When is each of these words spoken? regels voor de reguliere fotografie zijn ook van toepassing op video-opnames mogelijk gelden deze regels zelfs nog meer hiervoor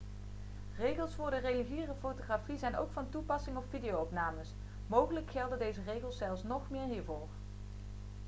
regels 0.77 1.15
voor 1.15 1.29
de 1.29 1.39
reguliere 1.39 1.93
fotografie 1.99 2.57
zijn 2.57 2.77
ook 2.77 2.91
van 2.91 3.09
toepassing 3.09 3.57
op 3.57 3.63
video-opnames 3.69 4.49
mogelijk 4.87 5.31
gelden 5.31 5.59
deze 5.59 5.81
regels 5.85 6.17
zelfs 6.17 6.43
nog 6.43 6.69
meer 6.69 6.85
hiervoor 6.85 7.27